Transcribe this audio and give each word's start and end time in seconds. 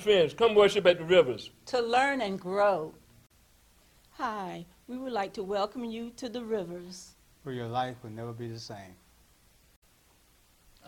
friends. 0.00 0.34
Come 0.34 0.54
worship 0.54 0.86
at 0.86 0.98
the 0.98 1.04
rivers. 1.04 1.50
to 1.66 1.80
learn 1.80 2.20
and 2.22 2.40
grow. 2.40 2.92
Hi, 4.12 4.64
we 4.88 4.98
would 4.98 5.12
like 5.12 5.32
to 5.34 5.42
welcome 5.42 5.84
you 5.84 6.10
to 6.16 6.28
the 6.28 6.42
Rivers. 6.42 7.14
where 7.42 7.54
your 7.54 7.68
life 7.68 7.96
will 8.02 8.10
never 8.10 8.32
be 8.32 8.48
the 8.48 8.58
same. 8.58 8.94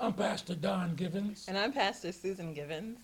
I'm 0.00 0.12
Pastor 0.12 0.54
Don 0.54 0.94
Givens, 0.96 1.46
And 1.48 1.56
I'm 1.56 1.72
Pastor 1.72 2.12
Susan 2.12 2.52
Givens. 2.54 2.98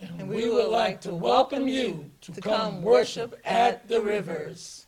and, 0.00 0.20
and 0.20 0.28
we, 0.28 0.48
would 0.48 0.68
like 0.68 1.00
to 1.02 1.14
welcome 1.14 1.68
you 1.68 2.10
to 2.22 2.40
come 2.40 2.82
worship 2.82 3.38
at 3.44 3.86
the 3.88 4.00
rivers. 4.00 4.83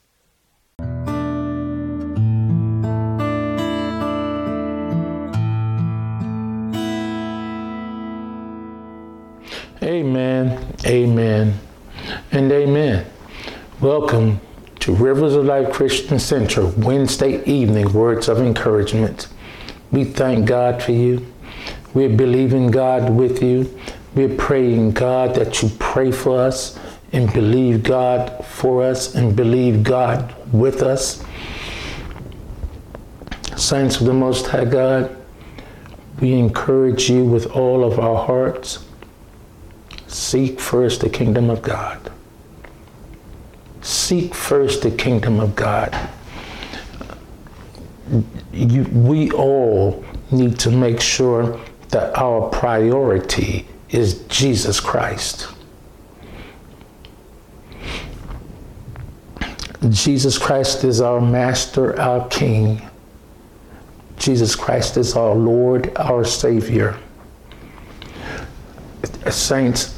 Amen, 10.07 10.65
amen, 10.87 11.59
and 12.31 12.53
amen. 12.53 13.05
Welcome 13.81 14.41
to 14.79 14.95
Rivers 14.95 15.35
of 15.35 15.47
Life 15.47 15.73
Christian 15.73 16.21
Center 16.21 16.65
Wednesday 16.65 17.43
evening 17.43 17.93
words 17.93 18.29
of 18.29 18.39
encouragement. 18.39 19.27
We 19.91 20.05
thank 20.05 20.47
God 20.47 20.81
for 20.81 20.93
you. 20.93 21.27
We're 21.93 22.17
believing 22.17 22.71
God 22.71 23.11
with 23.11 23.43
you. 23.43 23.77
We're 24.15 24.37
praying 24.37 24.93
God 24.93 25.35
that 25.35 25.61
you 25.61 25.71
pray 25.81 26.13
for 26.13 26.41
us 26.41 26.79
and 27.13 27.33
believe 27.33 27.83
God 27.83 28.45
for 28.45 28.85
us 28.85 29.17
and 29.17 29.35
believe 29.35 29.83
God 29.83 30.33
with 30.53 30.83
us. 30.83 31.25
Saints 33.57 34.01
of 34.01 34.07
the 34.07 34.15
Most 34.15 34.47
High 34.47 34.67
God, 34.67 35.17
we 36.21 36.33
encourage 36.35 37.11
you 37.11 37.25
with 37.25 37.47
all 37.47 37.83
of 37.83 37.99
our 37.99 38.25
hearts. 38.25 38.86
Seek 40.17 40.59
first 40.59 41.03
the 41.03 41.11
kingdom 41.11 41.51
of 41.51 41.61
God. 41.61 42.11
Seek 43.83 44.35
first 44.35 44.81
the 44.81 44.91
kingdom 44.91 45.39
of 45.39 45.55
God. 45.55 45.95
You, 48.51 48.85
we 48.85 49.31
all 49.33 50.03
need 50.31 50.59
to 50.61 50.71
make 50.71 51.03
sure 51.03 51.61
that 51.91 52.17
our 52.17 52.49
priority 52.49 53.69
is 53.91 54.23
Jesus 54.29 54.81
Christ. 54.81 55.49
Jesus 59.91 60.39
Christ 60.39 60.83
is 60.83 61.03
our 61.03 61.21
master, 61.21 62.01
our 62.01 62.27
king. 62.29 62.81
Jesus 64.17 64.57
Christ 64.57 64.97
is 64.97 65.15
our 65.15 65.35
Lord, 65.35 65.95
our 65.97 66.25
Savior. 66.25 66.99
Saints, 69.31 69.96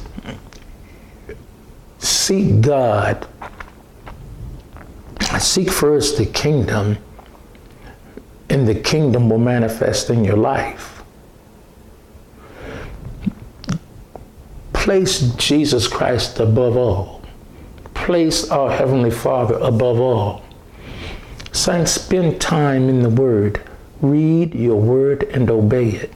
seek 2.29 2.61
God. 2.61 3.27
Seek 5.39 5.71
first 5.71 6.19
the 6.19 6.27
kingdom, 6.27 6.99
and 8.51 8.67
the 8.67 8.75
kingdom 8.75 9.31
will 9.31 9.39
manifest 9.39 10.11
in 10.11 10.23
your 10.23 10.37
life. 10.37 11.01
Place 14.73 15.21
Jesus 15.37 15.87
Christ 15.87 16.39
above 16.39 16.77
all. 16.77 17.23
Place 17.95 18.51
our 18.51 18.69
Heavenly 18.69 19.09
Father 19.09 19.55
above 19.55 19.99
all. 19.99 20.43
Saints, 21.51 21.93
spend 21.93 22.39
time 22.39 22.89
in 22.89 23.01
the 23.01 23.09
Word. 23.09 23.59
Read 24.01 24.53
your 24.53 24.79
Word 24.79 25.23
and 25.23 25.49
obey 25.49 25.89
it. 25.89 26.13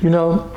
You 0.00 0.10
know, 0.10 0.48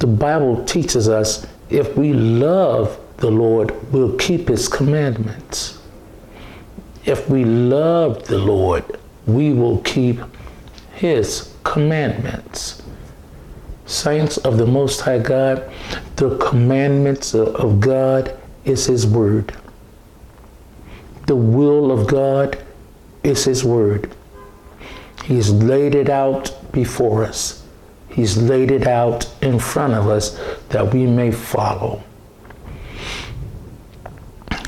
the 0.00 0.06
Bible 0.06 0.62
teaches 0.66 1.08
us 1.08 1.46
if 1.70 1.96
we 1.96 2.12
love 2.12 2.98
the 3.16 3.30
Lord, 3.30 3.74
we'll 3.92 4.16
keep 4.16 4.48
His 4.48 4.68
commandments. 4.68 5.78
If 7.04 7.28
we 7.28 7.44
love 7.44 8.26
the 8.26 8.38
Lord, 8.38 8.84
we 9.26 9.52
will 9.52 9.78
keep 9.78 10.20
His 10.94 11.54
commandments. 11.64 12.82
Saints 13.86 14.36
of 14.38 14.58
the 14.58 14.66
Most 14.66 15.00
High 15.00 15.18
God, 15.18 15.70
the 16.16 16.36
commandments 16.38 17.34
of 17.34 17.80
God 17.80 18.36
is 18.64 18.86
His 18.86 19.06
Word. 19.06 19.54
The 21.26 21.36
will 21.36 21.90
of 21.90 22.06
God 22.06 22.58
is 23.22 23.44
His 23.44 23.64
Word. 23.64 24.14
He's 25.24 25.50
laid 25.50 25.94
it 25.96 26.08
out 26.08 26.72
before 26.72 27.24
us. 27.24 27.65
He's 28.16 28.38
laid 28.38 28.70
it 28.70 28.86
out 28.86 29.28
in 29.42 29.58
front 29.58 29.92
of 29.92 30.08
us 30.08 30.40
that 30.70 30.94
we 30.94 31.04
may 31.04 31.30
follow. 31.30 32.02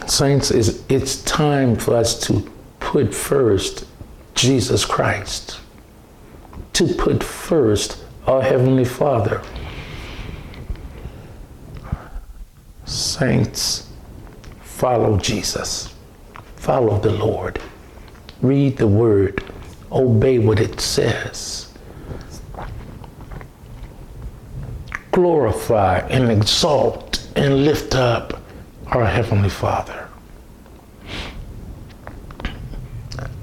Saints, 0.06 0.50
it's 0.50 1.22
time 1.22 1.75
for 1.75 1.97
us 1.97 2.20
to 2.26 2.47
put 2.78 3.14
first 3.14 3.86
Jesus 4.34 4.84
Christ, 4.84 5.60
to 6.75 6.92
put 6.92 7.25
first 7.25 8.04
our 8.26 8.42
Heavenly 8.42 8.84
Father. 8.84 9.41
Saints, 12.84 13.88
follow 14.60 15.16
Jesus, 15.16 15.94
follow 16.56 17.00
the 17.00 17.12
Lord, 17.12 17.62
read 18.42 18.76
the 18.76 18.86
Word, 18.86 19.42
obey 19.91 20.38
what 20.38 20.60
it 20.60 20.82
says. 20.82 21.68
Glorify 25.19 25.99
and 26.11 26.31
exalt 26.31 27.29
and 27.34 27.65
lift 27.65 27.97
up 27.97 28.41
our 28.87 29.05
Heavenly 29.05 29.49
Father. 29.49 30.09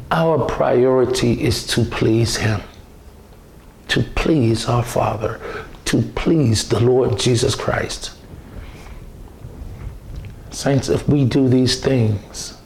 Our 0.10 0.46
priority 0.46 1.44
is 1.44 1.68
to 1.68 1.84
please 1.84 2.38
Him, 2.38 2.62
to 3.90 4.04
please 4.04 4.70
our 4.70 4.84
Father, 4.84 5.42
to 5.84 6.02
please 6.02 6.70
the 6.70 6.80
Lord 6.80 7.20
Jesus 7.20 7.56
Christ. 7.56 8.14
Saints, 10.52 10.88
if 10.88 11.06
we 11.10 11.26
do 11.26 11.50
these 11.50 11.82
things, 11.82 12.58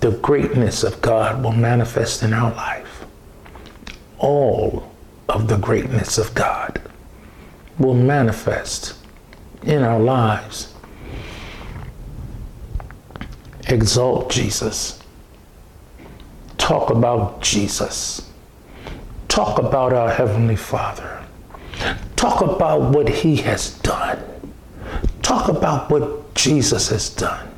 the 0.00 0.12
greatness 0.12 0.82
of 0.82 1.02
God 1.02 1.44
will 1.44 1.52
manifest 1.52 2.22
in 2.22 2.32
our 2.32 2.54
life. 2.54 3.04
All 4.16 4.90
of 5.28 5.46
the 5.46 5.58
greatness 5.58 6.16
of 6.16 6.34
God 6.34 6.73
will 7.78 7.94
manifest 7.94 8.94
in 9.62 9.82
our 9.82 9.98
lives. 9.98 10.74
Exalt 13.68 14.30
Jesus. 14.30 15.02
Talk 16.58 16.90
about 16.90 17.40
Jesus. 17.40 18.30
Talk 19.28 19.58
about 19.58 19.92
our 19.92 20.10
Heavenly 20.10 20.56
Father. 20.56 21.24
Talk 22.16 22.42
about 22.42 22.94
what 22.94 23.08
He 23.08 23.36
has 23.36 23.70
done. 23.80 24.22
Talk 25.22 25.48
about 25.48 25.90
what 25.90 26.34
Jesus 26.34 26.90
has 26.90 27.08
done. 27.10 27.53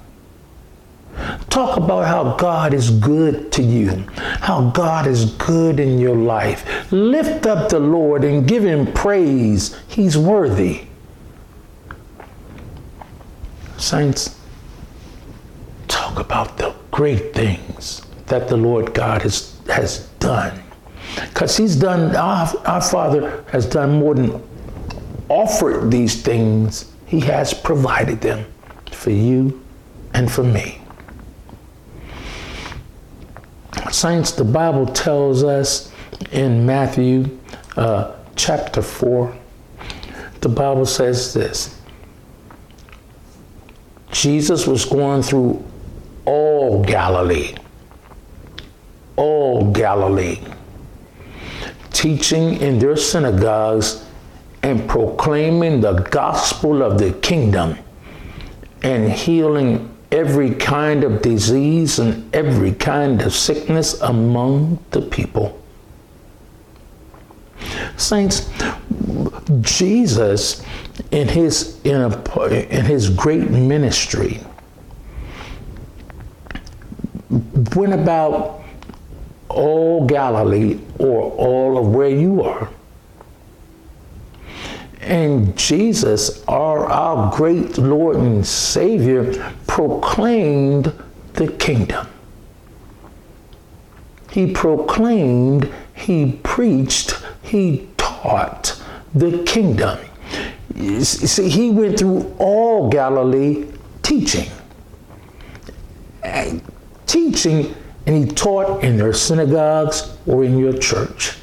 Talk 1.56 1.78
about 1.78 2.04
how 2.04 2.36
God 2.36 2.74
is 2.74 2.90
good 2.90 3.50
to 3.52 3.62
you, 3.62 4.04
how 4.42 4.68
God 4.72 5.06
is 5.06 5.24
good 5.36 5.80
in 5.80 5.98
your 5.98 6.14
life. 6.14 6.92
Lift 6.92 7.46
up 7.46 7.70
the 7.70 7.78
Lord 7.78 8.24
and 8.24 8.46
give 8.46 8.62
Him 8.62 8.92
praise. 8.92 9.74
He's 9.88 10.18
worthy. 10.18 10.82
Saints, 13.78 14.38
talk 15.88 16.18
about 16.18 16.58
the 16.58 16.74
great 16.90 17.32
things 17.32 18.02
that 18.26 18.48
the 18.48 18.56
Lord 18.58 18.92
God 18.92 19.22
has, 19.22 19.58
has 19.68 20.08
done. 20.18 20.62
Because 21.14 21.56
He's 21.56 21.74
done, 21.74 22.14
our, 22.16 22.52
our 22.66 22.82
Father 22.82 23.42
has 23.50 23.64
done 23.64 23.98
more 23.98 24.14
than 24.14 24.42
offered 25.30 25.90
these 25.90 26.20
things, 26.20 26.92
He 27.06 27.20
has 27.20 27.54
provided 27.54 28.20
them 28.20 28.44
for 28.92 29.08
you 29.08 29.64
and 30.12 30.30
for 30.30 30.44
me. 30.44 30.82
Saints, 33.96 34.32
the 34.32 34.44
Bible 34.44 34.84
tells 34.84 35.42
us 35.42 35.90
in 36.30 36.66
Matthew 36.66 37.38
uh, 37.78 38.14
chapter 38.36 38.82
4, 38.82 39.34
the 40.42 40.50
Bible 40.50 40.84
says 40.84 41.32
this. 41.32 41.80
Jesus 44.12 44.66
was 44.66 44.84
going 44.84 45.22
through 45.22 45.64
all 46.26 46.84
Galilee, 46.84 47.54
all 49.16 49.72
Galilee, 49.72 50.40
teaching 51.90 52.60
in 52.60 52.78
their 52.78 52.98
synagogues 52.98 54.04
and 54.62 54.86
proclaiming 54.86 55.80
the 55.80 55.94
gospel 55.94 56.82
of 56.82 56.98
the 56.98 57.12
kingdom 57.20 57.78
and 58.82 59.10
healing 59.10 59.95
every 60.16 60.54
kind 60.54 61.04
of 61.04 61.20
disease 61.20 61.98
and 61.98 62.34
every 62.34 62.72
kind 62.72 63.20
of 63.20 63.34
sickness 63.34 64.00
among 64.00 64.82
the 64.90 65.02
people. 65.02 65.60
Saints, 67.98 68.50
Jesus 69.60 70.64
in 71.10 71.28
his 71.28 71.78
in, 71.84 72.00
a, 72.00 72.46
in 72.48 72.84
his 72.86 73.10
great 73.10 73.50
ministry 73.50 74.40
went 77.74 77.92
about 77.92 78.62
all 79.50 80.06
Galilee 80.06 80.80
or 80.98 81.30
all 81.32 81.76
of 81.76 81.94
where 81.94 82.08
you 82.08 82.42
are. 82.42 82.70
And 85.00 85.56
Jesus, 85.56 86.44
our, 86.48 86.86
our 86.86 87.36
great 87.36 87.78
Lord 87.78 88.16
and 88.16 88.44
Savior, 88.44 89.54
proclaimed 89.76 90.90
the 91.34 91.48
kingdom. 91.48 92.06
He 94.30 94.50
proclaimed, 94.50 95.70
he 95.92 96.40
preached, 96.42 97.14
he 97.42 97.86
taught 97.98 98.82
the 99.14 99.42
kingdom. 99.42 99.98
See, 101.02 101.50
he 101.50 101.70
went 101.70 101.98
through 101.98 102.34
all 102.38 102.88
Galilee 102.88 103.66
teaching. 104.00 104.48
And 106.22 106.62
teaching, 107.04 107.74
and 108.06 108.16
he 108.16 108.34
taught 108.34 108.82
in 108.82 108.96
their 108.96 109.12
synagogues 109.12 110.16
or 110.26 110.42
in 110.42 110.58
your 110.58 110.78
church. 110.78 111.36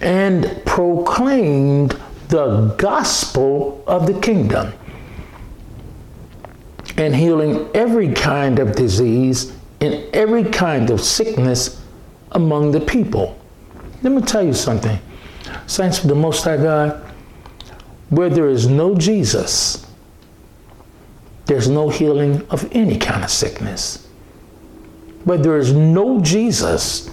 And 0.00 0.62
proclaimed 0.64 2.00
the 2.28 2.74
gospel 2.78 3.84
of 3.86 4.06
the 4.06 4.18
kingdom. 4.22 4.72
And 6.96 7.14
healing 7.14 7.68
every 7.74 8.12
kind 8.12 8.58
of 8.58 8.76
disease 8.76 9.52
and 9.80 9.94
every 10.14 10.44
kind 10.44 10.90
of 10.90 11.00
sickness 11.00 11.82
among 12.32 12.72
the 12.72 12.80
people. 12.80 13.38
Let 14.02 14.12
me 14.12 14.22
tell 14.22 14.44
you 14.44 14.54
something. 14.54 14.98
Saints 15.66 16.02
of 16.02 16.08
the 16.08 16.14
Most 16.14 16.44
High 16.44 16.56
God, 16.56 17.02
where 18.10 18.28
there 18.28 18.48
is 18.48 18.66
no 18.66 18.94
Jesus, 18.94 19.86
there's 21.46 21.68
no 21.68 21.88
healing 21.88 22.46
of 22.50 22.68
any 22.72 22.98
kind 22.98 23.24
of 23.24 23.30
sickness. 23.30 24.06
Where 25.24 25.38
there 25.38 25.56
is 25.56 25.72
no 25.72 26.20
Jesus, 26.20 27.10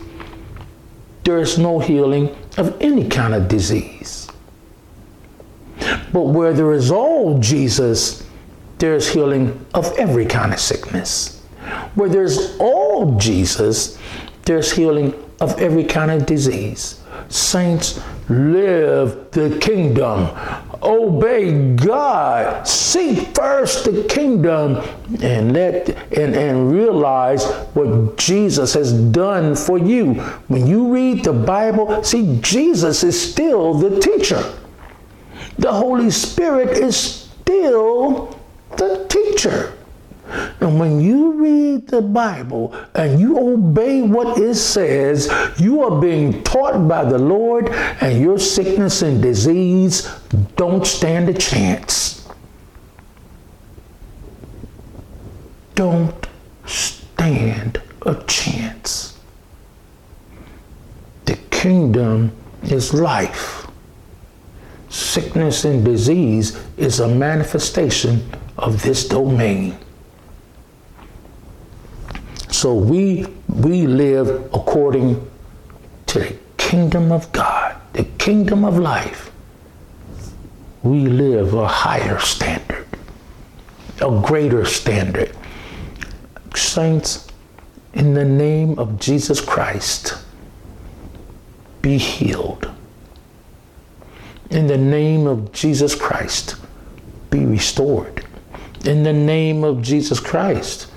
there 1.23 1.39
is 1.39 1.57
no 1.57 1.79
healing 1.79 2.35
of 2.57 2.75
any 2.81 3.07
kind 3.07 3.33
of 3.33 3.47
disease. 3.47 4.27
But 6.13 6.27
where 6.27 6.53
there 6.53 6.73
is 6.73 6.91
all 6.91 7.39
Jesus, 7.39 8.23
there's 8.81 9.07
healing 9.07 9.63
of 9.75 9.95
every 9.99 10.25
kind 10.25 10.51
of 10.51 10.59
sickness. 10.59 11.39
Where 11.93 12.09
there's 12.09 12.57
all 12.57 13.15
Jesus, 13.19 13.99
there's 14.45 14.71
healing 14.71 15.13
of 15.39 15.57
every 15.61 15.83
kind 15.83 16.09
of 16.09 16.25
disease. 16.25 16.99
Saints, 17.29 18.01
live 18.27 19.29
the 19.31 19.55
kingdom. 19.59 20.29
Obey 20.81 21.75
God. 21.75 22.67
Seek 22.67 23.35
first 23.35 23.85
the 23.85 24.03
kingdom 24.05 24.77
and 25.21 25.53
let 25.53 25.89
and, 26.17 26.35
and 26.35 26.71
realize 26.71 27.45
what 27.75 28.17
Jesus 28.17 28.73
has 28.73 28.93
done 28.93 29.55
for 29.55 29.77
you. 29.77 30.15
When 30.47 30.65
you 30.65 30.91
read 30.91 31.23
the 31.23 31.33
Bible, 31.33 32.03
see, 32.03 32.39
Jesus 32.41 33.03
is 33.03 33.31
still 33.31 33.75
the 33.75 33.99
teacher. 33.99 34.43
The 35.59 35.71
Holy 35.71 36.09
Spirit 36.09 36.69
is 36.79 36.97
still 36.97 38.40
the 38.77 39.05
teacher. 39.09 39.73
And 40.61 40.79
when 40.79 41.01
you 41.01 41.33
read 41.33 41.87
the 41.87 42.01
Bible 42.01 42.73
and 42.95 43.19
you 43.19 43.37
obey 43.37 44.01
what 44.01 44.37
it 44.37 44.55
says, 44.55 45.29
you 45.59 45.83
are 45.83 45.99
being 45.99 46.41
taught 46.43 46.87
by 46.87 47.03
the 47.03 47.17
Lord, 47.17 47.69
and 47.69 48.21
your 48.21 48.39
sickness 48.39 49.01
and 49.01 49.21
disease 49.21 50.07
don't 50.55 50.85
stand 50.85 51.29
a 51.29 51.33
chance. 51.33 52.29
Don't 55.75 56.27
stand 56.65 57.81
a 58.05 58.15
chance. 58.23 59.19
The 61.25 61.35
kingdom 61.49 62.31
is 62.63 62.93
life. 62.93 63.67
Sickness 64.89 65.65
and 65.65 65.83
disease 65.83 66.61
is 66.77 66.99
a 66.99 67.07
manifestation 67.07 68.29
of 68.61 68.83
this 68.83 69.07
domain. 69.07 69.77
So 72.51 72.75
we 72.75 73.25
we 73.47 73.87
live 73.87 74.29
according 74.53 75.29
to 76.07 76.19
the 76.19 76.37
kingdom 76.57 77.11
of 77.11 77.31
God, 77.31 77.75
the 77.93 78.03
kingdom 78.17 78.63
of 78.63 78.77
life. 78.77 79.31
We 80.83 81.07
live 81.07 81.53
a 81.53 81.67
higher 81.67 82.19
standard, 82.19 82.87
a 83.99 84.21
greater 84.21 84.65
standard. 84.65 85.35
Saints, 86.55 87.27
in 87.93 88.13
the 88.13 88.25
name 88.25 88.77
of 88.77 88.99
Jesus 88.99 89.41
Christ, 89.41 90.15
be 91.81 91.97
healed. 91.97 92.69
In 94.49 94.67
the 94.67 94.77
name 94.77 95.27
of 95.27 95.51
Jesus 95.51 95.95
Christ, 95.95 96.55
be 97.29 97.45
restored. 97.45 98.25
In 98.85 99.03
the 99.03 99.13
name 99.13 99.63
of 99.63 99.81
Jesus 99.81 100.19
Christ, 100.19 100.91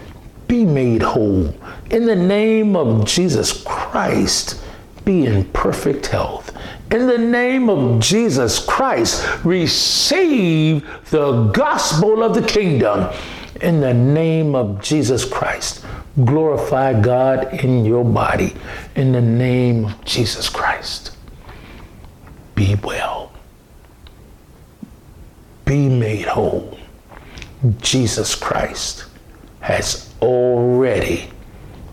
be 0.48 0.64
made 0.64 1.02
whole. 1.02 1.54
In 1.90 2.06
the 2.06 2.16
name 2.16 2.76
of 2.76 3.04
Jesus 3.04 3.62
Christ, 3.64 4.60
be 5.04 5.26
in 5.26 5.44
perfect 5.52 6.06
health. 6.06 6.56
In 6.90 7.06
the 7.06 7.18
name 7.18 7.68
of 7.68 8.00
Jesus 8.00 8.64
Christ, 8.64 9.26
receive 9.44 10.86
the 11.10 11.44
gospel 11.48 12.22
of 12.22 12.34
the 12.34 12.42
kingdom. 12.42 13.12
In 13.60 13.80
the 13.80 13.94
name 13.94 14.54
of 14.54 14.80
Jesus 14.80 15.24
Christ, 15.24 15.84
glorify 16.24 16.98
God 16.98 17.52
in 17.64 17.84
your 17.84 18.04
body. 18.04 18.54
In 18.96 19.12
the 19.12 19.20
name 19.20 19.86
of 19.86 20.04
Jesus 20.04 20.48
Christ, 20.48 21.16
be 22.54 22.76
well. 22.76 23.32
Be 25.64 25.88
made 25.88 26.26
whole. 26.26 26.73
Jesus 27.80 28.34
Christ 28.34 29.04
has 29.60 30.12
already 30.20 31.30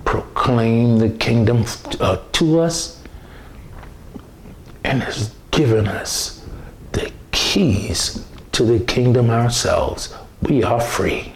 proclaimed 0.05 0.99
the 0.99 1.09
kingdom 1.09 1.63
uh, 1.99 2.17
to 2.33 2.59
us 2.59 3.01
and 4.83 5.03
has 5.03 5.33
given 5.51 5.87
us 5.87 6.45
the 6.91 7.11
keys 7.31 8.25
to 8.51 8.63
the 8.63 8.83
kingdom 8.85 9.29
ourselves. 9.29 10.13
We 10.41 10.63
are 10.63 10.81
free. 10.81 11.33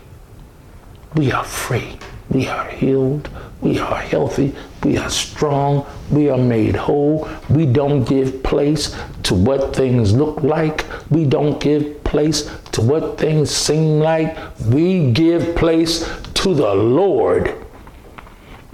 We 1.16 1.32
are 1.32 1.44
free. 1.44 1.98
We 2.30 2.48
are 2.48 2.68
healed. 2.68 3.30
We 3.62 3.80
are 3.80 3.96
healthy. 3.96 4.54
We 4.84 4.98
are 4.98 5.10
strong. 5.10 5.86
We 6.12 6.30
are 6.30 6.38
made 6.38 6.76
whole. 6.76 7.30
We 7.50 7.66
don't 7.66 8.04
give 8.04 8.44
place 8.44 8.96
to 9.24 9.36
what 9.36 9.76
things 9.76 10.14
look 10.14 10.44
like. 10.44 10.86
We 11.10 11.26
don't 11.26 11.60
give 11.62 12.04
place 12.04 12.50
to 12.76 12.82
what 12.82 13.18
things 13.18 13.50
seem 13.50 14.00
like. 14.00 14.38
We 14.66 15.12
give 15.12 15.56
place 15.56 16.10
to 16.34 16.54
the 16.54 16.76
Lord. 16.76 17.56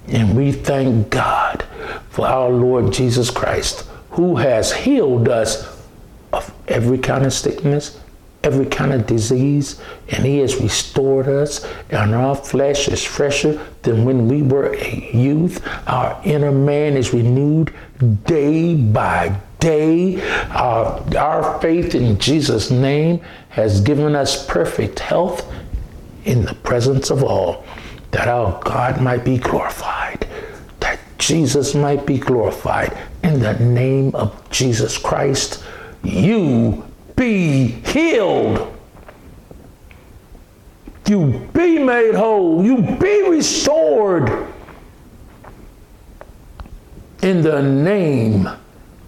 And 0.08 0.36
we 0.36 0.52
thank 0.52 1.12
God 1.12 1.64
for 2.10 2.28
our 2.28 2.50
Lord 2.50 2.92
Jesus 2.92 3.30
Christ, 3.30 3.88
who 4.10 4.36
has 4.38 4.74
healed 4.74 5.30
us 5.30 5.80
of 6.34 6.52
every 6.68 6.98
kind 6.98 7.26
of 7.26 7.32
sickness, 7.32 8.00
every 8.44 8.66
kind 8.66 8.92
of 8.92 9.06
disease, 9.06 9.80
and 10.10 10.26
He 10.26 10.40
has 10.40 10.60
restored 10.60 11.28
us, 11.28 11.64
and 11.92 12.16
our 12.16 12.36
flesh 12.36 12.88
is 12.88 13.04
fresher 13.04 13.64
than 13.84 14.04
when 14.04 14.28
we 14.28 14.42
were 14.42 14.74
a 14.74 15.12
youth. 15.14 15.64
Our 15.88 16.20
inner 16.26 16.52
man 16.52 16.98
is 16.98 17.14
renewed 17.14 17.72
day 18.26 18.74
by 18.76 19.40
day. 19.62 20.22
Our, 20.50 21.02
our 21.16 21.62
faith 21.62 21.96
in 21.96 22.20
Jesus' 22.20 22.70
name 22.70 23.22
has 23.50 23.80
given 23.80 24.14
us 24.14 24.46
perfect 24.46 25.00
health 25.00 25.50
in 26.26 26.44
the 26.44 26.56
presence 26.56 27.10
of 27.10 27.24
all, 27.24 27.64
that 28.12 28.28
our 28.28 28.60
God 28.64 29.02
might 29.02 29.24
be 29.24 29.38
glorified, 29.38 30.28
that 30.82 31.00
Jesus 31.18 31.74
might 31.74 32.06
be 32.06 32.18
glorified. 32.18 32.98
In 33.24 33.40
the 33.40 33.54
name 33.60 34.14
of 34.16 34.50
Jesus 34.50 34.98
Christ, 34.98 35.64
you 36.04 36.84
be 37.16 37.68
healed. 37.68 38.68
You 41.08 41.50
be 41.54 41.78
made 41.78 42.16
whole. 42.16 42.64
You 42.64 42.82
be 42.98 43.30
restored. 43.30 44.48
In 47.22 47.42
the 47.42 47.62
name 47.62 48.50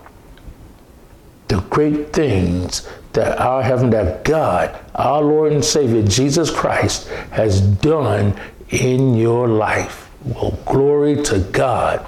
the 1.49 1.59
great 1.71 2.13
things 2.13 2.87
that 3.15 3.39
our 3.39 3.63
heaven, 3.63 3.89
that 3.91 4.25
God, 4.25 4.79
our 4.95 5.23
Lord 5.23 5.53
and 5.53 5.65
Savior 5.65 6.03
Jesus 6.03 6.51
Christ, 6.51 7.09
has 7.31 7.61
done 7.61 8.39
in 8.69 9.15
your 9.15 9.49
life. 9.49 10.11
Well, 10.25 10.59
glory 10.67 11.23
to 11.25 11.39
God. 11.53 12.07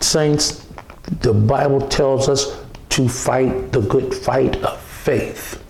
Saints, 0.00 0.66
the 1.20 1.32
Bible 1.32 1.86
tells 1.88 2.28
us 2.28 2.56
to 2.90 3.08
fight 3.08 3.72
the 3.72 3.80
good 3.80 4.14
fight 4.14 4.56
of 4.62 4.80
faith, 4.80 5.62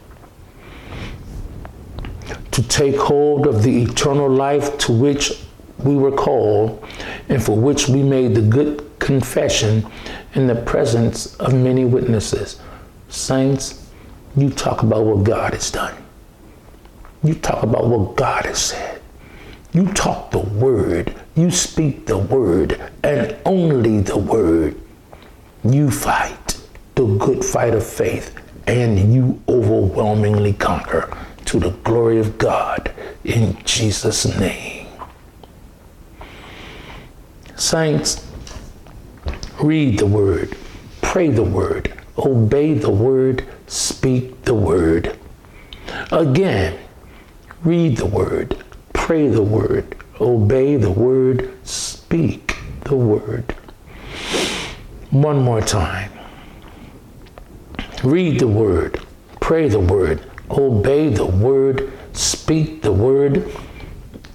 to 2.51 2.63
take 2.63 2.97
hold 2.97 3.47
of 3.47 3.63
the 3.63 3.83
eternal 3.83 4.29
life 4.29 4.77
to 4.79 4.93
which 4.93 5.43
we 5.85 5.97
were 5.97 6.13
called 6.13 6.85
and 7.29 7.43
for 7.43 7.57
which 7.57 7.89
we 7.89 8.03
made 8.03 8.35
the 8.35 8.43
good 8.43 8.85
confession 8.99 9.87
in 10.35 10.47
the 10.47 10.55
presence 10.55 11.37
of 11.37 11.55
many 11.55 11.85
witnesses. 11.85 12.61
Saints, 13.09 13.91
you 14.37 14.51
talk 14.51 14.83
about 14.83 15.05
what 15.05 15.25
God 15.25 15.55
has 15.55 15.71
done. 15.71 15.95
You 17.23 17.35
talk 17.35 17.63
about 17.63 17.87
what 17.87 18.17
God 18.17 18.47
has 18.47 18.59
said. 18.59 19.01
You 19.73 19.87
talk 19.93 20.31
the 20.31 20.39
word. 20.39 21.15
You 21.35 21.51
speak 21.51 22.07
the 22.07 22.19
word 22.19 22.81
and 23.03 23.37
only 23.45 24.01
the 24.01 24.19
word. 24.19 24.81
You 25.65 25.91
fight 25.91 26.61
the 26.95 27.05
good 27.05 27.45
fight 27.45 27.75
of 27.75 27.87
faith 27.87 28.35
and 28.67 29.13
you 29.13 29.43
overwhelmingly 29.49 30.53
conquer 30.53 31.17
to 31.47 31.59
the 31.59 31.71
glory 31.71 32.19
of 32.19 32.39
God 32.39 32.93
in 33.25 33.57
Jesus' 33.65 34.27
name. 34.39 34.80
Saints, 37.61 38.27
read 39.61 39.99
the 39.99 40.07
word, 40.07 40.57
pray 41.03 41.29
the 41.29 41.45
word, 41.45 41.93
obey 42.17 42.73
the 42.73 42.91
word, 42.91 43.45
speak 43.67 44.43
the 44.45 44.55
word. 44.55 45.15
Again, 46.11 46.79
read 47.63 47.99
the 47.99 48.07
word, 48.07 48.57
pray 48.95 49.29
the 49.29 49.43
word, 49.43 49.95
obey 50.23 50.77
the 50.77 50.91
word, 50.91 51.55
speak 51.63 52.57
the 52.85 52.97
word. 52.97 53.55
One 55.11 55.43
more 55.43 55.61
time. 55.61 56.11
Read 58.03 58.41
the 58.41 58.49
word, 58.49 59.05
pray 59.41 59.69
the 59.69 59.81
word, 59.81 60.25
obey 60.51 61.11
the 61.11 61.27
word, 61.27 61.93
speak 62.15 62.81
the 62.81 62.93
word, 62.93 63.53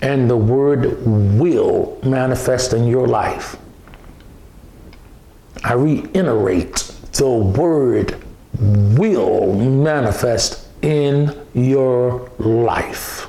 and 0.02 0.30
the 0.30 0.38
word 0.38 1.06
will 1.06 1.98
manifest 2.04 2.74
in 2.74 2.88
your 2.88 3.08
life. 3.08 3.58
I 5.64 5.74
reiterate 5.74 6.76
the 7.14 7.30
word 7.30 8.24
will 8.60 9.54
manifest 9.54 10.68
in 10.82 11.36
your 11.54 12.30
life. 12.38 13.28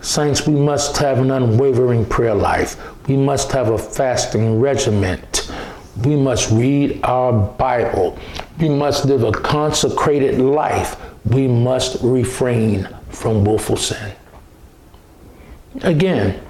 Saints, 0.00 0.46
we 0.46 0.54
must 0.54 0.96
have 0.98 1.18
an 1.18 1.30
unwavering 1.30 2.04
prayer 2.04 2.34
life. 2.34 2.76
We 3.08 3.16
must 3.16 3.52
have 3.52 3.68
a 3.68 3.78
fasting 3.78 4.60
regiment. 4.60 5.50
We 6.04 6.16
must 6.16 6.50
read 6.50 7.00
our 7.04 7.32
Bible. 7.32 8.18
We 8.58 8.68
must 8.68 9.04
live 9.04 9.22
a 9.22 9.32
consecrated 9.32 10.40
life. 10.40 10.96
We 11.24 11.46
must 11.46 12.02
refrain 12.02 12.88
from 13.12 13.44
willful 13.44 13.76
sin. 13.76 14.12
Again, 15.82 16.40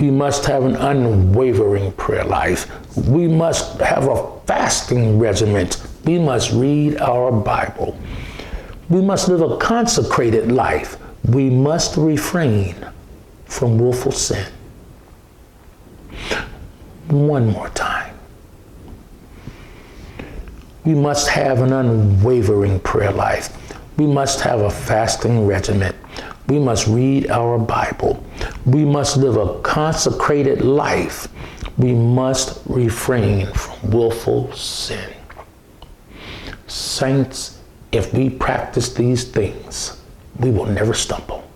we 0.00 0.10
must 0.10 0.44
have 0.46 0.64
an 0.64 0.76
unwavering 0.76 1.92
prayer 1.92 2.24
life. 2.24 2.70
We 2.96 3.28
must 3.28 3.80
have 3.80 4.08
a 4.08 4.40
fasting 4.46 5.18
regiment. 5.18 5.82
We 6.04 6.18
must 6.18 6.52
read 6.52 6.98
our 6.98 7.30
Bible. 7.32 7.98
We 8.88 9.00
must 9.00 9.28
live 9.28 9.40
a 9.40 9.56
consecrated 9.56 10.52
life. 10.52 10.98
We 11.24 11.48
must 11.48 11.96
refrain 11.96 12.74
from 13.46 13.78
willful 13.78 14.12
sin. 14.12 14.46
One 17.08 17.46
more 17.48 17.68
time. 17.70 18.14
We 20.84 20.94
must 20.94 21.28
have 21.28 21.60
an 21.60 21.72
unwavering 21.72 22.80
prayer 22.80 23.12
life. 23.12 23.63
We 23.96 24.06
must 24.06 24.40
have 24.40 24.60
a 24.60 24.70
fasting 24.70 25.46
regimen. 25.46 25.94
We 26.48 26.58
must 26.58 26.86
read 26.86 27.30
our 27.30 27.58
Bible. 27.58 28.24
We 28.66 28.84
must 28.84 29.16
live 29.16 29.36
a 29.36 29.60
consecrated 29.60 30.60
life. 30.62 31.28
We 31.78 31.92
must 31.92 32.62
refrain 32.66 33.46
from 33.52 33.90
willful 33.90 34.52
sin. 34.52 35.10
Saints, 36.66 37.60
if 37.92 38.12
we 38.12 38.30
practice 38.30 38.92
these 38.92 39.24
things, 39.24 40.00
we 40.40 40.50
will 40.50 40.66
never 40.66 40.94
stumble. 40.94 41.48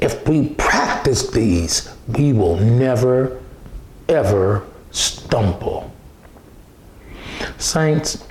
If 0.00 0.26
we 0.26 0.48
practice 0.54 1.30
these, 1.30 1.94
we 2.08 2.32
will 2.32 2.56
never, 2.56 3.40
ever 4.08 4.66
stumble. 4.90 5.92
Saints, 7.58 8.26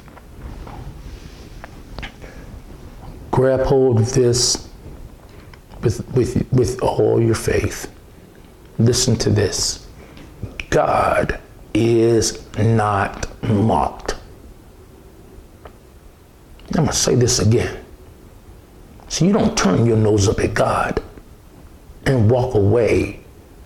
grab 3.39 3.61
hold 3.61 4.01
of 4.01 4.13
this 4.13 4.67
with, 5.81 6.05
with, 6.13 6.45
with 6.51 6.77
all 6.83 7.21
your 7.21 7.33
faith. 7.33 7.89
Listen 8.79 9.15
to 9.15 9.29
this 9.29 9.87
God 10.69 11.39
is 11.73 12.45
not 12.57 13.25
mocked. 13.41 14.17
I'm 16.67 16.83
going 16.83 16.87
to 16.87 16.93
say 16.93 17.15
this 17.15 17.39
again. 17.39 17.81
So 19.07 19.23
you 19.23 19.31
don't 19.31 19.57
turn 19.57 19.85
your 19.85 19.95
nose 19.95 20.27
up 20.27 20.39
at 20.39 20.53
God 20.53 21.01
and 22.05 22.29
walk 22.29 22.55
away 22.55 23.21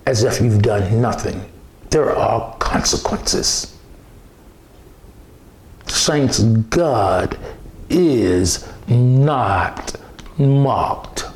as 0.06 0.22
if 0.22 0.40
you've 0.40 0.62
done 0.62 1.02
nothing. 1.02 1.44
There 1.90 2.14
are 2.14 2.56
consequences. 2.58 3.76
Saints, 5.88 6.44
God 6.44 7.36
is 7.90 8.68
not 8.88 9.94
mocked. 10.38 11.26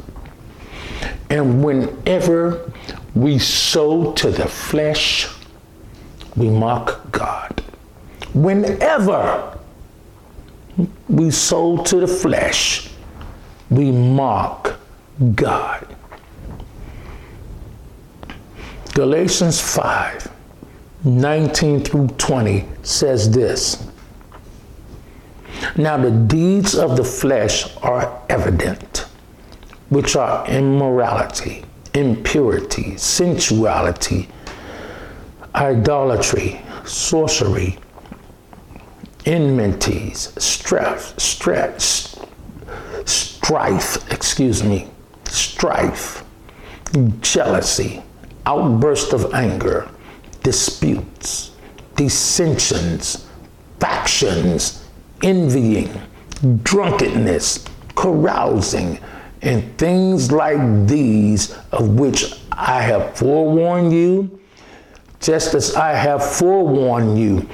And 1.30 1.62
whenever 1.62 2.72
we 3.14 3.38
sow 3.38 4.12
to 4.12 4.30
the 4.30 4.46
flesh, 4.46 5.28
we 6.36 6.48
mock 6.48 7.10
God. 7.10 7.62
Whenever 8.32 9.58
we 11.08 11.30
sow 11.30 11.82
to 11.84 12.00
the 12.00 12.06
flesh, 12.06 12.90
we 13.70 13.90
mock 13.90 14.78
God. 15.34 15.96
Galatians 18.94 19.60
5 19.60 20.32
19 21.04 21.80
through 21.84 22.08
20 22.08 22.64
says 22.82 23.30
this. 23.30 23.87
Now, 25.76 25.96
the 25.96 26.10
deeds 26.10 26.74
of 26.74 26.96
the 26.96 27.04
flesh 27.04 27.76
are 27.78 28.22
evident, 28.28 29.06
which 29.88 30.16
are 30.16 30.46
immorality, 30.48 31.64
impurity, 31.94 32.96
sensuality, 32.96 34.28
idolatry, 35.54 36.60
sorcery, 36.84 37.78
enmities, 39.26 40.32
strife, 40.38 41.18
strife, 41.18 42.14
strife, 43.04 44.10
excuse 44.12 44.62
me, 44.62 44.88
strife, 45.24 46.24
jealousy, 47.20 48.02
outburst 48.46 49.12
of 49.12 49.34
anger, 49.34 49.88
disputes, 50.42 51.52
dissensions, 51.96 53.26
factions, 53.80 54.87
envying, 55.22 56.00
drunkenness, 56.62 57.64
carousing, 57.94 59.00
and 59.42 59.76
things 59.78 60.32
like 60.32 60.86
these, 60.86 61.56
of 61.72 61.98
which 61.98 62.34
I 62.52 62.82
have 62.82 63.16
forewarned 63.16 63.92
you, 63.92 64.40
just 65.20 65.54
as 65.54 65.74
I 65.74 65.92
have 65.92 66.24
forewarned 66.24 67.18
you, 67.18 67.48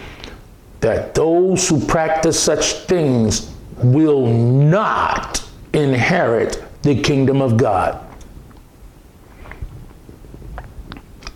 that 0.81 1.15
those 1.15 1.69
who 1.69 1.85
practice 1.85 2.39
such 2.39 2.73
things 2.87 3.55
will 3.79 4.27
not 4.27 5.43
inherit 5.73 6.63
the 6.83 7.01
kingdom 7.01 7.41
of 7.41 7.57
God. 7.57 8.01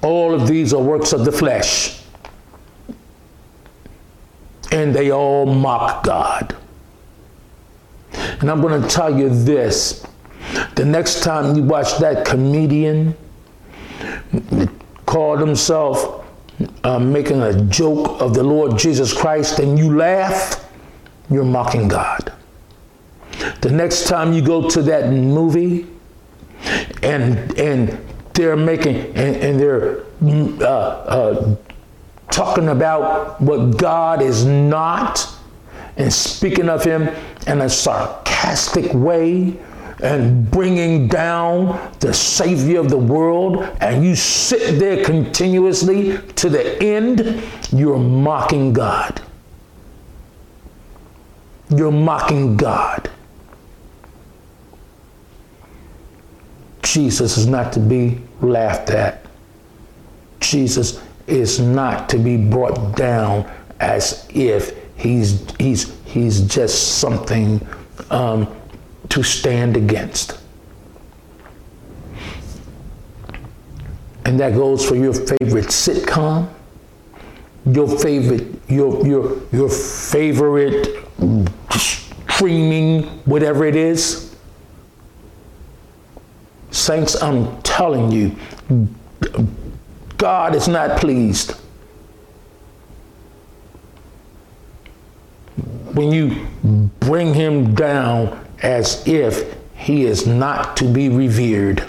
All 0.03 0.35
of 0.35 0.47
these 0.47 0.73
are 0.73 0.83
works 0.83 1.13
of 1.13 1.25
the 1.25 1.33
flesh, 1.33 2.03
and 4.79 4.95
they 4.95 5.11
all 5.11 5.47
mock 5.47 6.05
God. 6.05 6.57
And 8.13 8.51
I'm 8.51 8.61
going 8.61 8.81
to 8.81 8.89
tell 8.89 9.17
you 9.17 9.29
this 9.29 10.07
the 10.75 10.85
next 10.85 11.23
time 11.23 11.57
you 11.57 11.63
watch 11.63 11.99
that 11.99 12.25
comedian 12.25 13.15
call 15.07 15.37
himself 15.37 16.25
uh, 16.85 16.99
making 16.99 17.43
a 17.43 17.65
joke 17.65 18.21
of 18.21 18.35
the 18.35 18.43
Lord 18.43 18.79
Jesus 18.79 19.13
Christ 19.13 19.59
and 19.59 19.79
you 19.79 19.97
laugh, 19.97 20.69
you're 21.31 21.45
mocking 21.45 21.89
God. 21.89 22.33
The 23.61 23.71
next 23.71 24.07
time 24.09 24.33
you 24.33 24.43
go 24.43 24.69
to 24.69 24.83
that 24.83 25.11
movie 25.11 25.87
and 27.03 27.57
and 27.59 27.99
they're 28.35 28.57
making 28.57 28.97
and, 29.17 29.37
and 29.37 29.61
they're 29.61 30.05
uh, 30.61 30.65
uh, 30.65 31.57
talking 32.31 32.69
about 32.69 33.41
what 33.41 33.77
God 33.77 34.23
is 34.23 34.45
not 34.45 35.29
and 35.97 36.13
speaking 36.13 36.69
of 36.69 36.85
Him 36.85 37.09
in 37.47 37.61
a 37.61 37.69
sarcastic 37.69 38.93
way 38.95 39.59
and 40.01 40.49
bringing 40.49 41.09
down 41.09 41.93
the 41.99 42.15
Savior 42.15 42.79
of 42.79 42.89
the 42.89 42.97
world, 42.97 43.65
and 43.81 44.05
you 44.05 44.15
sit 44.15 44.79
there 44.79 45.05
continuously 45.05 46.19
to 46.37 46.49
the 46.49 46.81
end, 46.81 47.43
you're 47.73 47.99
mocking 47.99 48.73
God. 48.73 49.21
You're 51.71 51.91
mocking 51.91 52.57
God. 52.57 53.11
Jesus 56.83 57.37
is 57.37 57.47
not 57.47 57.73
to 57.73 57.81
be 57.81 58.21
laughed 58.41 58.91
at. 58.91 59.27
Jesus 60.39 61.03
is 61.29 61.61
not 61.61 62.09
to 62.11 62.19
be 62.19 62.37
brought 62.37 62.97
down 62.97 63.51
as 63.81 64.27
if 64.35 64.75
he's 64.97 65.49
he's 65.59 65.95
he's 66.05 66.41
just 66.43 66.99
something 66.99 67.67
um, 68.11 68.55
to 69.11 69.23
stand 69.23 69.77
against. 69.77 70.41
And 74.25 74.39
that 74.41 74.55
goes 74.55 74.87
for 74.87 74.95
your 74.97 75.15
favorite 75.15 75.67
sitcom, 75.67 76.49
your 77.67 77.89
favorite 77.99 78.47
your 78.69 79.07
your 79.07 79.41
your 79.53 79.69
favorite 79.71 81.05
streaming 81.71 83.03
whatever 83.25 83.65
it 83.65 83.77
is. 83.77 84.35
Saints, 86.71 87.21
I'm 87.23 87.61
telling 87.63 88.13
you, 88.13 88.37
God 90.19 90.55
is 90.55 90.69
not 90.69 91.01
pleased. 91.01 91.53
When 95.95 96.13
you 96.13 96.47
bring 97.01 97.35
him 97.35 97.75
down 97.75 98.45
as 98.63 99.07
if 99.07 99.57
he 99.75 100.05
is 100.05 100.27
not 100.27 100.77
to 100.77 100.85
be 100.85 101.09
revered. 101.09 101.89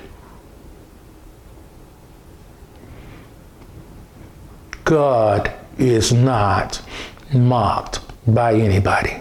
God 4.84 5.52
is 5.78 6.14
not 6.14 6.82
mocked 7.34 8.00
by 8.28 8.54
anybody. 8.54 9.18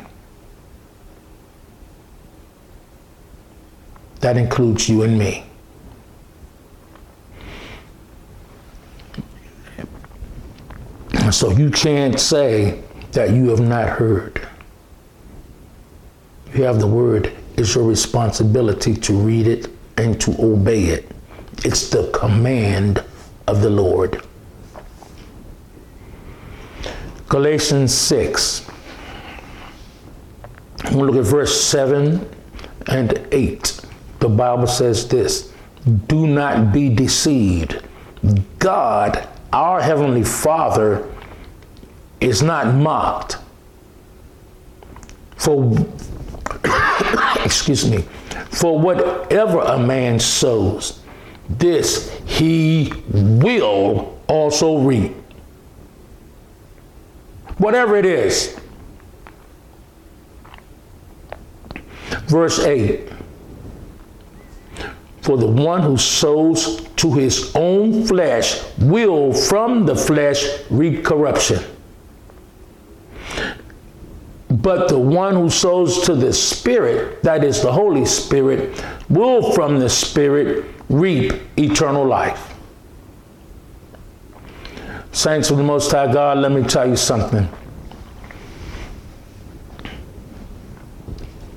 That 4.21 4.37
includes 4.37 4.88
you 4.88 5.03
and 5.03 5.18
me. 5.18 5.47
So 11.31 11.51
you 11.51 11.71
can't 11.71 12.19
say 12.19 12.83
that 13.12 13.31
you 13.31 13.49
have 13.51 13.61
not 13.61 13.88
heard. 13.88 14.47
You 16.55 16.62
have 16.64 16.81
the 16.81 16.87
word. 16.87 17.33
It's 17.57 17.75
your 17.75 17.85
responsibility 17.85 18.95
to 18.95 19.12
read 19.12 19.47
it 19.47 19.69
and 19.97 20.21
to 20.21 20.35
obey 20.38 20.85
it. 20.85 21.11
It's 21.64 21.91
the 21.91 22.11
command 22.12 23.05
of 23.47 23.62
the 23.62 23.71
Lord. 23.71 24.23
Galatians 27.29 27.93
6. 27.93 28.67
We'll 30.93 31.07
look 31.07 31.17
at 31.17 31.31
verse 31.31 31.61
7 31.61 32.29
and 32.87 33.29
8. 33.33 33.81
The 34.21 34.29
Bible 34.29 34.67
says 34.67 35.09
this 35.09 35.53
Do 36.07 36.27
not 36.27 36.73
be 36.73 36.88
deceived. 36.88 37.83
God, 38.59 39.29
our 39.53 39.81
Heavenly 39.83 40.25
Father, 40.25 41.07
is 42.20 42.42
not 42.42 42.74
mocked. 42.74 43.38
For 45.37 45.76
excuse 47.44 47.88
me, 47.88 48.02
for 48.50 48.78
whatever 48.78 49.61
a 49.61 49.78
man 49.78 50.18
sows, 50.18 51.00
this 51.48 52.11
he 52.26 52.92
will 53.09 54.18
also 54.26 54.78
reap. 54.78 55.14
Whatever 57.59 57.96
it 57.96 58.07
is. 58.07 58.59
Verse 62.26 62.59
8 62.59 63.09
For 65.22 65.38
the 65.38 65.46
one 65.46 65.83
who 65.83 65.96
sows 65.96 66.83
to 66.96 67.12
his 67.14 67.52
own 67.54 68.07
flesh 68.07 68.62
will 68.78 69.33
from 69.33 69.87
the 69.87 69.96
flesh 69.96 70.44
reap 70.68 71.04
corruption 71.04 71.64
but 74.50 74.88
the 74.88 74.98
one 74.98 75.34
who 75.34 75.50
sows 75.50 76.00
to 76.06 76.14
the 76.14 76.32
Spirit, 76.32 77.22
that 77.22 77.44
is 77.44 77.61
the 77.61 77.70
Holy 77.70 78.06
Spirit, 78.06 78.82
will 79.11 79.52
from 79.52 79.78
the 79.78 79.90
Spirit 79.90 80.64
reap 80.88 81.34
eternal 81.58 82.04
life. 82.04 82.54
Saints 85.12 85.50
of 85.50 85.58
the 85.58 85.62
Most 85.62 85.90
High 85.90 86.11
God, 86.12 86.38
let 86.38 86.52
me 86.52 86.62
tell 86.62 86.88
you 86.88 86.96
something. 86.96 87.48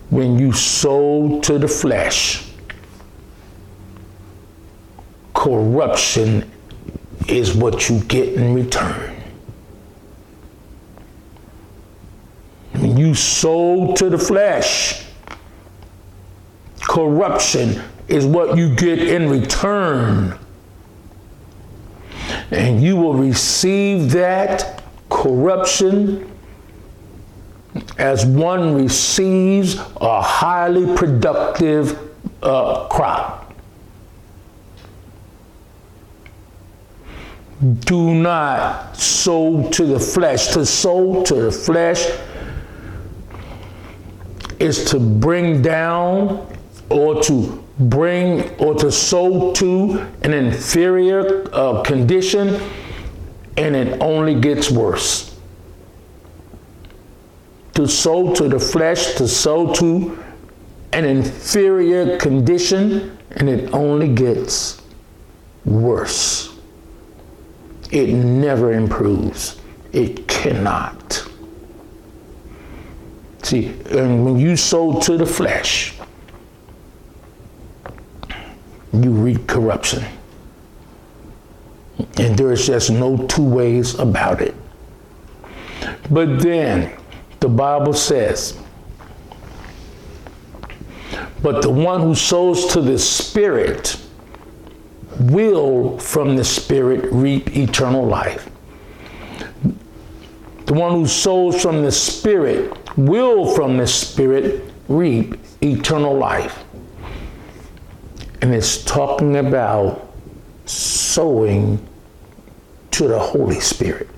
When 0.10 0.38
you 0.38 0.51
sow 0.51 1.39
to 1.41 1.58
the 1.58 1.67
flesh, 1.67 2.51
corruption 5.34 6.51
is 7.30 7.56
what 7.56 7.89
you 7.89 7.99
get 8.01 8.34
in 8.34 8.54
return. 8.54 9.11
You 12.80 13.14
sow 13.14 13.94
to 13.96 14.10
the 14.10 14.18
flesh, 14.18 15.06
corruption 16.82 17.82
is 18.08 18.26
what 18.26 18.58
you 18.58 18.76
get 18.76 19.00
in 19.00 19.30
return. 19.30 20.38
And 22.52 22.82
you 22.82 22.98
will 22.98 23.14
receive 23.14 24.12
that 24.12 24.84
corruption 25.10 26.30
as 27.98 28.26
one 28.26 28.76
receives 28.76 29.76
a 30.02 30.22
highly 30.22 30.96
productive 30.98 31.98
uh, 32.44 32.88
crop. 32.90 33.54
Do 37.62 38.16
not 38.16 38.98
sow 38.98 39.70
to 39.70 39.86
the 39.86 40.00
flesh. 40.00 40.48
To 40.54 40.66
sow 40.66 41.24
to 41.24 41.36
the 41.36 41.52
flesh 41.52 42.08
is 44.62 44.86
to 44.91 45.00
bring 45.00 45.62
down 45.62 46.47
or 46.89 47.21
to 47.24 47.63
bring 47.80 48.47
or 48.58 48.76
to 48.76 48.91
sow 48.91 49.52
to 49.54 50.08
an 50.21 50.34
inferior 50.34 51.50
uh, 51.54 51.82
condition, 51.82 52.62
and 53.58 53.76
it 53.76 54.00
only 54.02 54.39
gets 54.39 54.69
worse. 54.69 55.36
To 57.74 57.88
sow 57.88 58.36
to 58.36 58.47
the 58.47 58.60
flesh, 58.60 59.15
to 59.15 59.28
sow 59.28 59.74
to 59.74 60.21
an 60.93 61.06
inferior 61.06 62.17
condition, 62.17 63.17
and 63.32 63.50
it 63.50 63.74
only 63.74 64.13
gets 64.13 64.82
worse. 65.65 66.56
It 67.91 68.10
never 68.10 68.74
improves. 68.74 69.60
It 69.91 70.28
cannot. 70.28 71.31
See, 73.52 73.68
and 73.90 74.24
when 74.24 74.40
you 74.40 74.56
sow 74.56 74.98
to 75.02 75.18
the 75.18 75.26
flesh, 75.26 75.94
you 78.94 79.12
reap 79.12 79.46
corruption. 79.46 80.06
And 82.16 82.38
there's 82.38 82.66
just 82.66 82.92
no 82.92 83.28
two 83.28 83.44
ways 83.44 84.00
about 84.00 84.42
it. 84.42 84.56
But 86.10 86.40
then 86.40 86.98
the 87.42 87.50
Bible 87.50 87.92
says, 87.92 88.58
but 91.42 91.62
the 91.62 91.70
one 91.70 92.00
who 92.00 92.16
sows 92.16 92.68
to 92.68 92.82
the 92.82 92.98
Spirit 92.98 94.02
will 95.20 96.00
from 96.00 96.38
the 96.38 96.46
Spirit 96.46 97.12
reap 97.12 97.54
eternal 97.58 98.06
life. 98.06 98.50
The 100.68 100.74
one 100.74 100.94
who 100.94 101.06
sows 101.06 101.62
from 101.62 101.82
the 101.82 101.92
Spirit 101.92 102.78
will 103.08 103.54
from 103.56 103.78
the 103.78 103.88
Spirit 103.88 104.64
reap 104.88 105.36
eternal 105.62 106.16
life. 106.16 106.64
And 108.42 108.54
it's 108.54 108.84
talking 108.84 109.38
about 109.38 110.14
sowing 110.66 111.86
to 112.92 113.08
the 113.08 113.20
Holy 113.20 113.60
Spirit. 113.60 114.10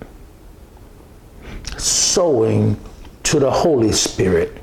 Sowing 1.78 2.80
to 3.24 3.40
the 3.40 3.52
Holy 3.52 3.92
Spirit 3.92 4.62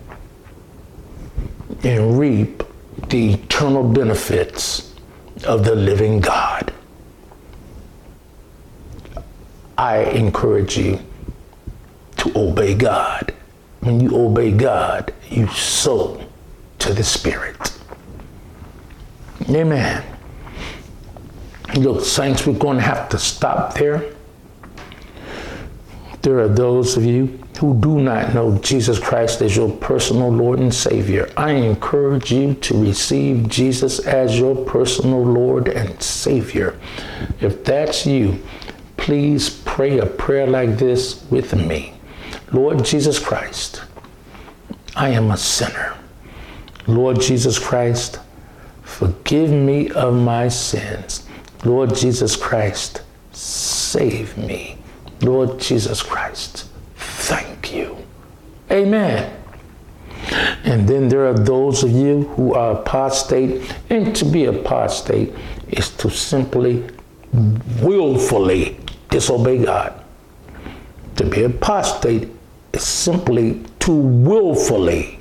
and 1.85 2.18
reap 2.18 2.62
the 3.09 3.35
eternal 3.35 3.83
benefits 3.83 4.94
of 5.44 5.64
the 5.64 5.74
living 5.74 6.20
God. 6.20 6.72
I 9.78 9.98
encourage 9.98 10.76
you 10.76 11.00
to 12.18 12.38
obey 12.38 12.74
God. 12.74 13.29
When 13.80 14.00
you 14.00 14.14
obey 14.14 14.52
God, 14.52 15.12
you 15.30 15.46
sow 15.48 16.22
to 16.80 16.92
the 16.92 17.04
Spirit. 17.04 17.78
Amen. 19.48 20.04
Look, 21.76 22.04
saints, 22.04 22.46
we're 22.46 22.58
going 22.58 22.76
to 22.76 22.82
have 22.82 23.08
to 23.10 23.18
stop 23.18 23.74
there. 23.74 24.12
There 26.22 26.38
are 26.40 26.48
those 26.48 26.96
of 26.96 27.04
you 27.04 27.38
who 27.58 27.78
do 27.80 28.00
not 28.00 28.34
know 28.34 28.58
Jesus 28.58 28.98
Christ 28.98 29.40
as 29.40 29.56
your 29.56 29.70
personal 29.70 30.30
Lord 30.30 30.60
and 30.60 30.74
Savior. 30.74 31.30
I 31.36 31.52
encourage 31.52 32.32
you 32.32 32.54
to 32.54 32.82
receive 32.82 33.48
Jesus 33.48 34.00
as 34.00 34.38
your 34.38 34.56
personal 34.64 35.24
Lord 35.24 35.68
and 35.68 36.02
Savior. 36.02 36.78
If 37.40 37.64
that's 37.64 38.06
you, 38.06 38.42
please 38.96 39.50
pray 39.50 39.98
a 39.98 40.06
prayer 40.06 40.46
like 40.46 40.78
this 40.78 41.24
with 41.30 41.54
me. 41.54 41.94
Lord 42.52 42.84
Jesus 42.84 43.18
Christ, 43.18 43.82
I 44.96 45.10
am 45.10 45.30
a 45.30 45.36
sinner. 45.36 45.96
Lord 46.88 47.20
Jesus 47.20 47.58
Christ, 47.58 48.18
forgive 48.82 49.50
me 49.50 49.90
of 49.90 50.14
my 50.14 50.48
sins. 50.48 51.28
Lord 51.64 51.94
Jesus 51.94 52.34
Christ, 52.34 53.02
save 53.32 54.36
me. 54.36 54.78
Lord 55.22 55.60
Jesus 55.60 56.02
Christ, 56.02 56.68
thank 56.96 57.72
you. 57.72 57.96
Amen. 58.70 59.36
And 60.64 60.88
then 60.88 61.08
there 61.08 61.26
are 61.26 61.34
those 61.34 61.84
of 61.84 61.90
you 61.92 62.22
who 62.34 62.54
are 62.54 62.72
apostate, 62.72 63.74
and 63.90 64.14
to 64.16 64.24
be 64.24 64.46
apostate 64.46 65.32
is 65.68 65.90
to 65.98 66.10
simply 66.10 66.84
willfully 67.80 68.78
disobey 69.08 69.64
God. 69.64 69.94
To 71.16 71.24
be 71.24 71.44
apostate 71.44 72.28
simply 72.78 73.62
to 73.80 73.92
willfully 73.92 75.18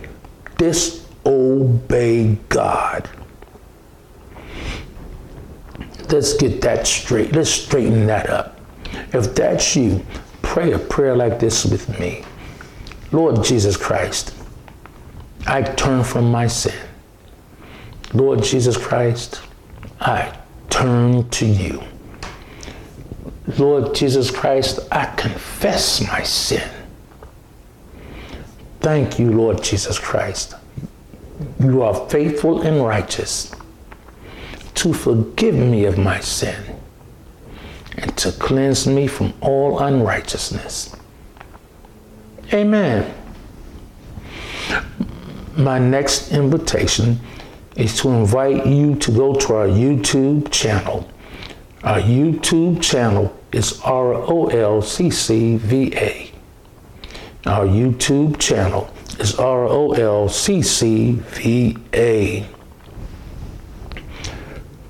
disobey 0.57 2.37
God. 2.49 3.09
Let's 6.09 6.33
get 6.33 6.61
that 6.61 6.87
straight. 6.87 7.33
Let's 7.33 7.49
straighten 7.49 8.07
that 8.07 8.29
up. 8.29 8.59
If 9.13 9.35
that's 9.35 9.75
you, 9.75 10.05
pray 10.41 10.73
a 10.73 10.79
prayer 10.79 11.15
like 11.15 11.39
this 11.39 11.65
with 11.65 11.99
me. 11.99 12.23
Lord 13.11 13.43
Jesus 13.43 13.77
Christ, 13.77 14.33
I 15.47 15.61
turn 15.61 16.03
from 16.03 16.31
my 16.31 16.47
sin. 16.47 16.75
Lord 18.13 18.43
Jesus 18.43 18.75
Christ, 18.75 19.41
I 19.99 20.35
turn 20.69 21.29
to 21.29 21.45
you. 21.45 21.83
Lord 23.57 23.95
Jesus 23.95 24.31
Christ, 24.31 24.79
I 24.91 25.05
confess 25.15 26.01
my 26.01 26.23
sin. 26.23 26.67
Thank 28.81 29.19
you, 29.19 29.31
Lord 29.31 29.61
Jesus 29.61 29.99
Christ. 29.99 30.55
You 31.59 31.81
are 31.83 32.09
faithful 32.09 32.61
and 32.61 32.83
righteous 32.83 33.53
to 34.75 34.93
forgive 34.93 35.55
me 35.55 35.85
of 35.85 35.97
my 35.97 36.19
sin 36.21 36.77
and 37.97 38.15
to 38.17 38.31
cleanse 38.31 38.87
me 38.87 39.07
from 39.07 39.33
all 39.41 39.79
unrighteousness. 39.79 40.95
Amen. 42.53 43.13
My 45.57 45.77
next 45.77 46.31
invitation 46.31 47.19
is 47.75 47.99
to 47.99 48.09
invite 48.09 48.65
you 48.65 48.95
to 48.95 49.11
go 49.11 49.35
to 49.35 49.53
our 49.55 49.67
YouTube 49.67 50.49
channel. 50.51 51.05
Our 51.83 51.99
YouTube 51.99 52.81
channel 52.81 53.37
is 53.51 53.73
ROLCCVA. 53.79 54.29
Our 57.45 57.65
YouTube 57.65 58.37
channel 58.37 58.89
is 59.17 59.35
ROLCCVA. 59.35 59.65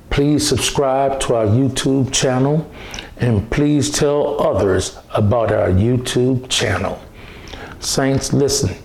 Please 0.10 0.48
subscribe 0.50 1.20
to 1.20 1.36
our 1.36 1.46
YouTube 1.46 2.12
channel 2.12 2.68
and 3.18 3.48
please 3.52 3.92
tell 3.92 4.42
others 4.42 4.98
about 5.14 5.52
our 5.52 5.68
YouTube 5.70 6.50
channel. 6.50 7.00
Saints, 7.82 8.34
listen. 8.34 8.76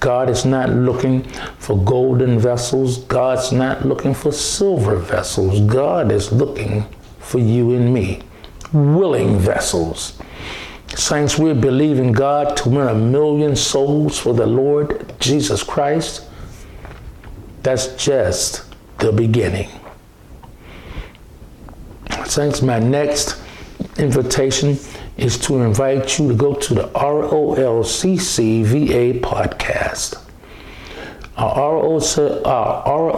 God 0.00 0.28
is 0.28 0.44
not 0.44 0.68
looking 0.68 1.22
for 1.58 1.82
golden 1.82 2.38
vessels. 2.38 2.98
God's 3.04 3.52
not 3.52 3.86
looking 3.86 4.12
for 4.12 4.32
silver 4.32 4.96
vessels. 4.96 5.62
God 5.62 6.12
is 6.12 6.30
looking 6.30 6.84
for 7.20 7.38
you 7.38 7.72
and 7.72 7.94
me, 7.94 8.20
willing 8.74 9.38
vessels. 9.38 10.18
Saints, 10.94 11.38
we're 11.38 11.54
believing 11.54 12.12
God 12.12 12.56
to 12.58 12.68
win 12.68 12.88
a 12.88 12.94
million 12.94 13.54
souls 13.56 14.18
for 14.18 14.34
the 14.34 14.46
Lord 14.46 15.14
Jesus 15.20 15.62
Christ. 15.62 16.26
That's 17.62 17.88
just 18.02 18.64
the 18.98 19.12
beginning. 19.12 19.68
Saints, 22.24 22.62
my 22.62 22.78
next 22.78 23.40
invitation 23.98 24.78
is 25.16 25.38
to 25.38 25.62
invite 25.62 26.18
you 26.18 26.28
to 26.28 26.34
go 26.34 26.54
to 26.54 26.74
the 26.74 26.88
ROLCCVA 26.88 27.90
podcast. 29.20 30.24
Our, 31.36 31.82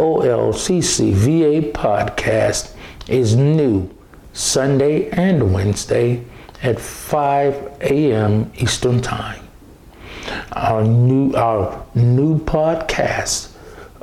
ROLCCVA 0.04 1.72
podcast 1.72 2.74
is 3.08 3.34
new 3.36 3.90
Sunday 4.32 5.08
and 5.10 5.52
Wednesday 5.54 6.24
at 6.62 6.78
5 6.78 7.78
a.m. 7.82 8.52
Eastern 8.56 9.00
Time. 9.00 9.42
Our 10.52 10.84
new 10.84 11.34
our 11.34 11.86
new 11.94 12.38
podcast 12.40 13.52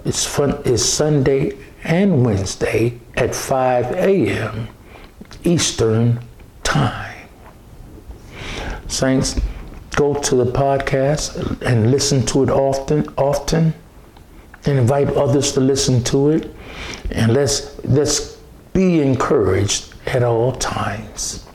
is 0.05 0.25
fun 0.25 0.61
is 0.65 0.83
Sunday 0.83 1.57
and 1.83 2.25
Wednesday 2.25 2.99
at 3.15 3.35
5 3.35 3.91
a.m. 3.93 4.67
Eastern 5.43 6.19
Time. 6.63 7.27
Saints, 8.87 9.39
go 9.95 10.15
to 10.15 10.35
the 10.35 10.51
podcast 10.51 11.61
and 11.61 11.91
listen 11.91 12.25
to 12.27 12.43
it 12.43 12.49
often, 12.49 13.07
often, 13.17 13.73
and 14.65 14.79
invite 14.79 15.09
others 15.09 15.51
to 15.53 15.59
listen 15.59 16.03
to 16.05 16.31
it. 16.31 16.53
And 17.11 17.33
let's 17.33 17.83
let's 17.85 18.37
be 18.73 19.01
encouraged 19.01 19.93
at 20.07 20.23
all 20.23 20.53
times. 20.53 21.46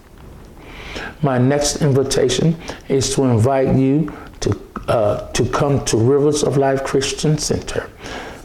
My 1.23 1.39
next 1.39 1.83
invitation 1.83 2.57
is 2.89 3.15
to 3.15 3.23
invite 3.25 3.77
you 3.77 4.13
to 4.41 4.61
uh, 4.89 5.31
to 5.31 5.45
come 5.51 5.85
to 5.85 5.97
Rivers 5.97 6.43
of 6.43 6.57
Life 6.57 6.83
Christian 6.83 7.39
Center. 7.39 7.89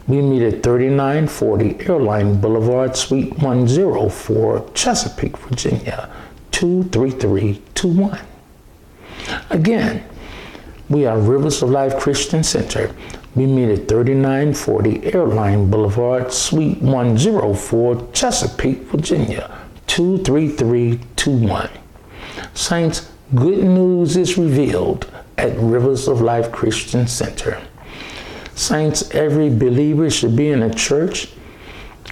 We 0.08 0.22
meet 0.22 0.44
at 0.44 0.62
3940 0.63 1.90
Airline 1.90 2.40
Boulevard, 2.40 2.96
Suite 2.96 3.36
104, 3.40 4.70
Chesapeake, 4.74 5.36
Virginia, 5.38 6.10
23321. 6.52 8.20
Again, 9.50 10.04
we 10.90 11.06
are 11.06 11.20
Rivers 11.20 11.62
of 11.63 11.72
Life 11.72 11.98
Christian 11.98 12.44
Center. 12.44 12.96
We 13.36 13.48
meet 13.48 13.70
at 13.70 13.88
3940 13.88 15.13
Airline 15.13 15.70
Boulevard, 15.70 16.32
Suite 16.32 16.82
104, 16.82 18.10
Chesapeake, 18.13 18.84
Virginia, 18.84 19.52
23321. 19.88 21.70
Saints, 22.58 23.08
good 23.36 23.63
news 23.63 24.17
is 24.17 24.36
revealed 24.36 25.08
at 25.38 25.56
Rivers 25.60 26.08
of 26.08 26.22
Life 26.22 26.52
Christian 26.52 27.06
Center. 27.06 27.62
Saints, 28.56 29.12
every 29.13 29.48
believer 29.48 30.10
should 30.10 30.36
be 30.36 30.50
in 30.50 30.63
a 30.63 30.74
church 30.74 31.30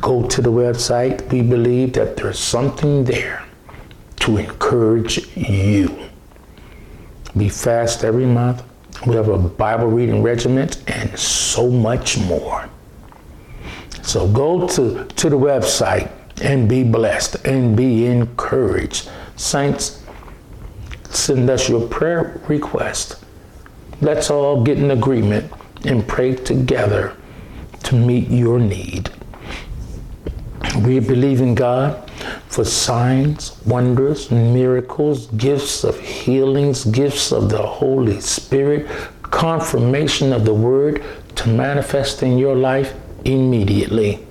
Go 0.00 0.26
to 0.26 0.42
the 0.42 0.52
website. 0.52 1.30
We 1.32 1.42
believe 1.42 1.94
that 1.94 2.16
there's 2.16 2.38
something 2.38 3.04
there 3.04 3.44
to 4.20 4.36
encourage 4.36 5.34
you. 5.36 5.96
We 7.34 7.48
fast 7.48 8.04
every 8.04 8.26
month. 8.26 8.62
We 9.06 9.14
have 9.14 9.28
a 9.28 9.38
Bible 9.38 9.86
reading 9.86 10.22
regiment 10.22 10.82
and 10.88 11.16
so 11.18 11.70
much 11.70 12.18
more. 12.18 12.68
So 14.02 14.26
go 14.28 14.66
to, 14.68 15.04
to 15.04 15.30
the 15.30 15.38
website 15.38 16.10
and 16.42 16.68
be 16.68 16.82
blessed 16.82 17.44
and 17.44 17.76
be 17.76 18.06
encouraged. 18.06 19.10
Saints, 19.36 20.02
send 21.10 21.50
us 21.50 21.68
your 21.68 21.86
prayer 21.88 22.40
request. 22.48 23.24
Let's 24.00 24.30
all 24.30 24.62
get 24.62 24.78
in 24.78 24.90
agreement 24.90 25.52
and 25.84 26.06
pray 26.06 26.34
together 26.34 27.16
to 27.84 27.94
meet 27.94 28.28
your 28.28 28.58
need. 28.58 29.10
We 30.78 31.00
believe 31.00 31.40
in 31.40 31.54
God 31.54 32.10
for 32.48 32.64
signs, 32.64 33.58
wonders, 33.64 34.30
miracles, 34.30 35.28
gifts 35.28 35.84
of 35.84 35.98
healings, 36.00 36.84
gifts 36.84 37.32
of 37.32 37.48
the 37.48 37.62
Holy 37.62 38.20
Spirit, 38.20 38.86
confirmation 39.22 40.30
of 40.32 40.44
the 40.44 40.54
word 40.54 41.02
to 41.36 41.48
manifest 41.48 42.22
in 42.22 42.36
your 42.38 42.56
life 42.56 42.94
immediately. 43.24 44.26